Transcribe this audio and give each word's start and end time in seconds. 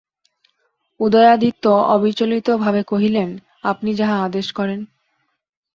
উদয়াদিত্য 0.99 1.65
অবিচলিত 1.87 2.47
ভাবে 2.55 2.81
কহিলেন, 2.83 3.29
আপনি 3.63 3.89
যাহা 3.95 4.17
আদেশ 4.23 4.47
করেন। 4.51 4.79